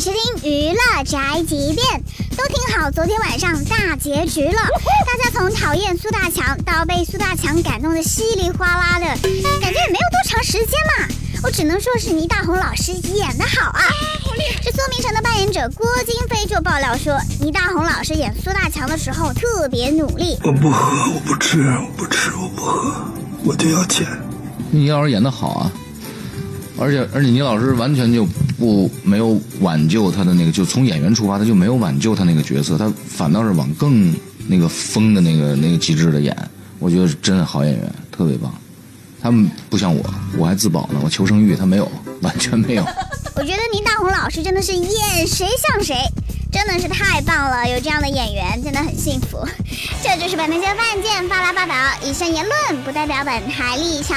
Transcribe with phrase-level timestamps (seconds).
[0.00, 2.02] 收听娱乐宅急便，
[2.36, 4.54] 都听好，昨天晚上大结局了。
[5.06, 9.04] 大家从讨厌苏大强到被苏大强感动的稀里哗啦的，
[9.60, 10.66] 感觉也没有多长时间
[10.98, 11.14] 嘛。
[11.42, 13.82] 我只能说是倪大红老师演的好啊！
[14.64, 20.38] 这苏明成的扮演者郭京飞就爆料说，倪大红老师演苏大强的时候特别努力。
[20.42, 23.04] 我不喝，我不吃，我不吃，我不喝，
[23.44, 24.06] 我就要钱。
[24.70, 25.72] 倪老师演的好啊，
[26.78, 28.26] 而且而且倪老师完全就
[28.62, 34.14] 不没有挽救他的那个，就从演员出发，他就没有挽救他那个角色，他反倒是往更
[34.46, 36.36] 那个疯的那个那个极致的演。
[36.78, 38.54] 我觉得是真的好演员，特别棒。
[39.20, 42.84] 他们不像我，我还自保呢，我求生欲他没有，完全没有。
[43.34, 45.96] 我觉得倪大红老师真的是演谁像谁，
[46.52, 49.44] 真的是太棒了，有这样的演员真的很幸福。
[50.04, 54.16] 这就是本台饭件发来报道，以上言论不代表本台立场。